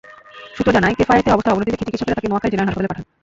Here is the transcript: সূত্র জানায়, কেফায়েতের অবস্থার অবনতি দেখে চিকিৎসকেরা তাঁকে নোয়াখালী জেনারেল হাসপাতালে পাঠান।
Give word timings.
সূত্র 0.55 0.69
জানায়, 0.75 0.97
কেফায়েতের 0.99 1.33
অবস্থার 1.33 1.53
অবনতি 1.53 1.71
দেখে 1.73 1.87
চিকিৎসকেরা 1.87 2.17
তাঁকে 2.17 2.29
নোয়াখালী 2.29 2.51
জেনারেল 2.51 2.69
হাসপাতালে 2.71 2.91
পাঠান। 2.91 3.05